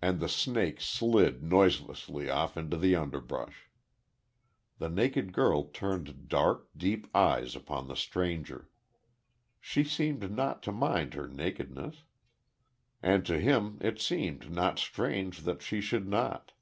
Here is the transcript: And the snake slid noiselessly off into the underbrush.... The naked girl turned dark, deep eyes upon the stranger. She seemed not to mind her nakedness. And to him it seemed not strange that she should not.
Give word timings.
And 0.00 0.20
the 0.20 0.28
snake 0.30 0.80
slid 0.80 1.42
noiselessly 1.42 2.30
off 2.30 2.56
into 2.56 2.78
the 2.78 2.96
underbrush.... 2.96 3.68
The 4.78 4.88
naked 4.88 5.34
girl 5.34 5.64
turned 5.64 6.30
dark, 6.30 6.70
deep 6.74 7.06
eyes 7.14 7.54
upon 7.54 7.86
the 7.86 7.94
stranger. 7.94 8.70
She 9.60 9.84
seemed 9.84 10.30
not 10.34 10.62
to 10.62 10.72
mind 10.72 11.12
her 11.12 11.28
nakedness. 11.28 12.04
And 13.02 13.26
to 13.26 13.38
him 13.38 13.76
it 13.82 14.00
seemed 14.00 14.50
not 14.50 14.78
strange 14.78 15.40
that 15.42 15.60
she 15.60 15.82
should 15.82 16.08
not. 16.08 16.52